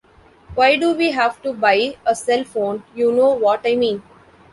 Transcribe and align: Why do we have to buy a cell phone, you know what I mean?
Why 0.55 0.77
do 0.77 0.93
we 0.95 1.11
have 1.11 1.43
to 1.43 1.53
buy 1.53 1.95
a 2.07 2.15
cell 2.15 2.43
phone, 2.43 2.81
you 2.95 3.11
know 3.11 3.33
what 3.35 3.61
I 3.63 3.75
mean? 3.75 4.01